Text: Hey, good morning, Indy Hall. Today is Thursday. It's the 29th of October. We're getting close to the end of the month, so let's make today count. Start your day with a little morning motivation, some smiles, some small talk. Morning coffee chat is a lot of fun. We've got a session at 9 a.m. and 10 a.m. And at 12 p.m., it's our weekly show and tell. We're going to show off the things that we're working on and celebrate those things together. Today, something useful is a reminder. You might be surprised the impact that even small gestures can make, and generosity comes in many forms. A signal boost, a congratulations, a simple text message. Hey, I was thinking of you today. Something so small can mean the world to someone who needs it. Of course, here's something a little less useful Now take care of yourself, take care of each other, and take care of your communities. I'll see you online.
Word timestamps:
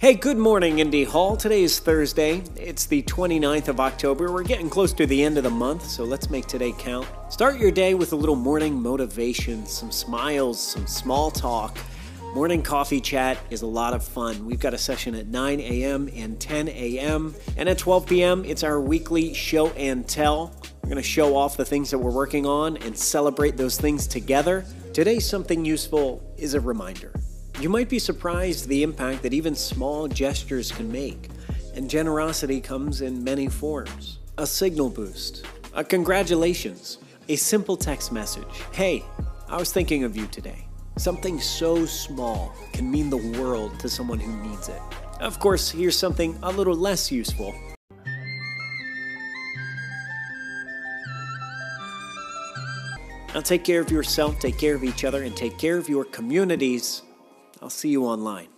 Hey, 0.00 0.14
good 0.14 0.38
morning, 0.38 0.78
Indy 0.78 1.02
Hall. 1.02 1.36
Today 1.36 1.64
is 1.64 1.80
Thursday. 1.80 2.44
It's 2.54 2.86
the 2.86 3.02
29th 3.02 3.66
of 3.66 3.80
October. 3.80 4.30
We're 4.30 4.44
getting 4.44 4.70
close 4.70 4.92
to 4.92 5.06
the 5.06 5.24
end 5.24 5.38
of 5.38 5.42
the 5.42 5.50
month, 5.50 5.84
so 5.84 6.04
let's 6.04 6.30
make 6.30 6.46
today 6.46 6.72
count. 6.78 7.08
Start 7.30 7.58
your 7.58 7.72
day 7.72 7.94
with 7.94 8.12
a 8.12 8.16
little 8.16 8.36
morning 8.36 8.80
motivation, 8.80 9.66
some 9.66 9.90
smiles, 9.90 10.62
some 10.62 10.86
small 10.86 11.32
talk. 11.32 11.76
Morning 12.32 12.62
coffee 12.62 13.00
chat 13.00 13.38
is 13.50 13.62
a 13.62 13.66
lot 13.66 13.92
of 13.92 14.04
fun. 14.04 14.46
We've 14.46 14.60
got 14.60 14.72
a 14.72 14.78
session 14.78 15.16
at 15.16 15.26
9 15.26 15.58
a.m. 15.58 16.08
and 16.14 16.38
10 16.38 16.68
a.m. 16.68 17.34
And 17.56 17.68
at 17.68 17.78
12 17.78 18.06
p.m., 18.06 18.44
it's 18.44 18.62
our 18.62 18.80
weekly 18.80 19.34
show 19.34 19.70
and 19.70 20.06
tell. 20.08 20.54
We're 20.84 20.90
going 20.90 21.02
to 21.02 21.02
show 21.02 21.34
off 21.34 21.56
the 21.56 21.64
things 21.64 21.90
that 21.90 21.98
we're 21.98 22.14
working 22.14 22.46
on 22.46 22.76
and 22.76 22.96
celebrate 22.96 23.56
those 23.56 23.76
things 23.80 24.06
together. 24.06 24.64
Today, 24.92 25.18
something 25.18 25.64
useful 25.64 26.22
is 26.36 26.54
a 26.54 26.60
reminder. 26.60 27.12
You 27.60 27.68
might 27.68 27.88
be 27.88 27.98
surprised 27.98 28.68
the 28.68 28.84
impact 28.84 29.22
that 29.22 29.34
even 29.34 29.56
small 29.56 30.06
gestures 30.06 30.70
can 30.70 30.92
make, 30.92 31.28
and 31.74 31.90
generosity 31.90 32.60
comes 32.60 33.00
in 33.00 33.24
many 33.24 33.48
forms. 33.48 34.18
A 34.38 34.46
signal 34.46 34.90
boost, 34.90 35.44
a 35.74 35.82
congratulations, 35.82 36.98
a 37.28 37.34
simple 37.34 37.76
text 37.76 38.12
message. 38.12 38.62
Hey, 38.72 39.04
I 39.48 39.56
was 39.56 39.72
thinking 39.72 40.04
of 40.04 40.16
you 40.16 40.28
today. 40.28 40.68
Something 40.98 41.40
so 41.40 41.84
small 41.84 42.54
can 42.72 42.88
mean 42.88 43.10
the 43.10 43.40
world 43.40 43.80
to 43.80 43.88
someone 43.88 44.20
who 44.20 44.32
needs 44.48 44.68
it. 44.68 44.80
Of 45.20 45.40
course, 45.40 45.68
here's 45.68 45.98
something 45.98 46.38
a 46.44 46.52
little 46.52 46.76
less 46.76 47.10
useful 47.10 47.52
Now 53.34 53.42
take 53.42 53.62
care 53.62 53.80
of 53.80 53.90
yourself, 53.90 54.40
take 54.40 54.58
care 54.58 54.74
of 54.74 54.82
each 54.82 55.04
other, 55.04 55.22
and 55.22 55.36
take 55.36 55.58
care 55.58 55.76
of 55.76 55.88
your 55.88 56.04
communities. 56.04 57.02
I'll 57.60 57.70
see 57.70 57.88
you 57.88 58.04
online. 58.04 58.57